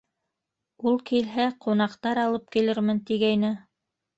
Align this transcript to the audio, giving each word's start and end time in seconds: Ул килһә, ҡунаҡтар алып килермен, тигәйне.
Ул 0.91 0.95
килһә, 1.09 1.45
ҡунаҡтар 1.65 2.23
алып 2.25 2.51
килермен, 2.57 3.07
тигәйне. 3.11 3.57